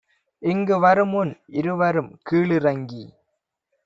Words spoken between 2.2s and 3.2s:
கீழிறங்கி